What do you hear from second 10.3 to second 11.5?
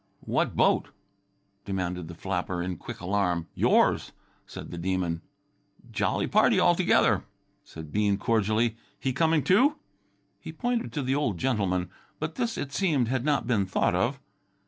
He pointed to the old